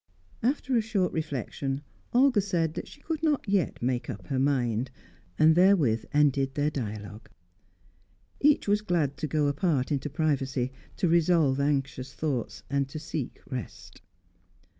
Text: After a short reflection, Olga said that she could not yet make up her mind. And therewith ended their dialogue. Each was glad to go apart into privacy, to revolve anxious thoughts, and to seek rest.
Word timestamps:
After 0.41 0.75
a 0.75 0.81
short 0.81 1.13
reflection, 1.13 1.83
Olga 2.11 2.41
said 2.41 2.73
that 2.73 2.87
she 2.87 3.01
could 3.01 3.21
not 3.21 3.47
yet 3.47 3.83
make 3.83 4.09
up 4.09 4.25
her 4.29 4.39
mind. 4.39 4.89
And 5.37 5.53
therewith 5.53 6.05
ended 6.11 6.55
their 6.55 6.71
dialogue. 6.71 7.29
Each 8.39 8.67
was 8.67 8.81
glad 8.81 9.15
to 9.17 9.27
go 9.27 9.45
apart 9.45 9.91
into 9.91 10.09
privacy, 10.09 10.71
to 10.97 11.07
revolve 11.07 11.59
anxious 11.59 12.15
thoughts, 12.15 12.63
and 12.67 12.89
to 12.89 12.97
seek 12.97 13.41
rest. 13.47 14.01